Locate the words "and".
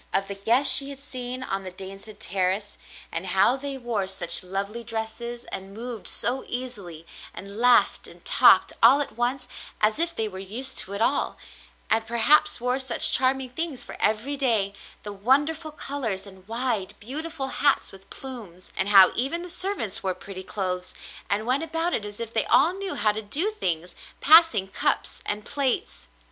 3.11-3.27, 5.51-5.75, 7.35-7.59, 8.07-8.25, 11.91-12.07, 16.25-16.47, 18.75-18.89, 21.29-21.45, 25.27-25.45